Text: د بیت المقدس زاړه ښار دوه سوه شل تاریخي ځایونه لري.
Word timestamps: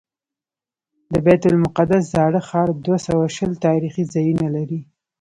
د 1.11 1.13
بیت 1.25 1.43
المقدس 1.51 2.03
زاړه 2.13 2.41
ښار 2.47 2.69
دوه 2.85 2.97
سوه 3.07 3.25
شل 3.35 3.51
تاریخي 3.65 4.03
ځایونه 4.13 4.47
لري. 4.55 4.79